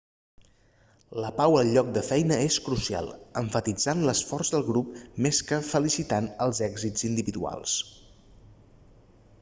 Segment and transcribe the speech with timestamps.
[1.23, 3.11] la pau al lloc de feina és crucial
[3.43, 7.79] emfatitzant l'esforç del grup més que felicitant els èxits individuals